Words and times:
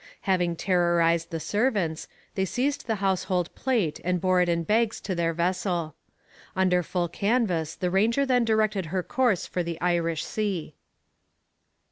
Having 0.21 0.55
terrorized 0.55 1.29
the 1.29 1.39
servants, 1.39 2.07
they 2.33 2.43
seized 2.43 2.87
the 2.87 2.95
household 3.05 3.53
plate 3.53 3.99
and 4.03 4.19
bore 4.19 4.41
it 4.41 4.49
in 4.49 4.63
bags 4.63 4.99
to 5.01 5.13
their 5.13 5.31
vessel. 5.31 5.93
Under 6.55 6.81
full 6.81 7.07
canvas 7.07 7.75
the 7.75 7.91
Ranger 7.91 8.25
then 8.25 8.43
directed 8.43 8.87
her 8.87 9.03
course 9.03 9.45
for 9.45 9.61
the 9.61 9.79
Irish 9.79 10.25
Sea. 10.25 10.73